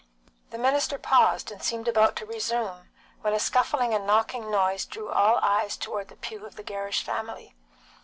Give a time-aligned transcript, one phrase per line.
[0.49, 2.89] The minister paused and seemed about to resume,
[3.21, 7.03] when a scuffling and knocking noise drew all eyes toward the pew of the Gerrish
[7.03, 7.53] family.